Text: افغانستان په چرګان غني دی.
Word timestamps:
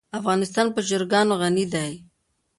افغانستان 0.19 0.67
په 0.75 0.79
چرګان 0.87 1.27
غني 1.39 1.65
دی. 1.73 1.91